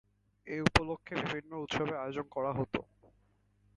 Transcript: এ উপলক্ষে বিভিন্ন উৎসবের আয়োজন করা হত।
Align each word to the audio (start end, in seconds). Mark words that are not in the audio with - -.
এ 0.47 0.57
উপলক্ষে 0.61 1.13
বিভিন্ন 1.23 1.51
উৎসবের 1.55 1.97
আয়োজন 1.97 2.25
করা 2.35 2.51
হত। 2.53 2.73